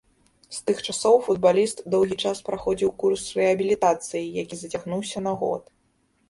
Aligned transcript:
З 0.55 0.61
тых 0.67 0.77
часоў 0.93 1.17
футбаліст 1.27 1.83
доўгі 1.95 2.17
час 2.29 2.41
праходзіў 2.47 2.89
курс 3.03 3.27
рэабілітацыі, 3.41 4.23
які 4.43 4.55
зацягнуўся 4.63 5.17
на 5.29 5.33
год. 5.45 5.63